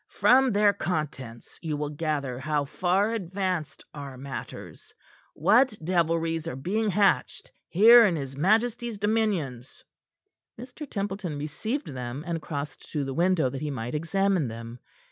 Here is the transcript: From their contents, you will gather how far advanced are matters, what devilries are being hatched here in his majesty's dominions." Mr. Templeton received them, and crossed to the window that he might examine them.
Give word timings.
From 0.09 0.51
their 0.53 0.73
contents, 0.73 1.59
you 1.61 1.77
will 1.77 1.91
gather 1.91 2.39
how 2.39 2.65
far 2.65 3.11
advanced 3.13 3.85
are 3.93 4.17
matters, 4.17 4.91
what 5.35 5.77
devilries 5.79 6.47
are 6.47 6.55
being 6.55 6.89
hatched 6.89 7.51
here 7.69 8.03
in 8.07 8.15
his 8.15 8.35
majesty's 8.35 8.97
dominions." 8.97 9.83
Mr. 10.59 10.89
Templeton 10.89 11.37
received 11.37 11.85
them, 11.89 12.23
and 12.25 12.41
crossed 12.41 12.91
to 12.93 13.03
the 13.05 13.13
window 13.13 13.47
that 13.51 13.61
he 13.61 13.69
might 13.69 13.93
examine 13.93 14.47
them. 14.47 14.79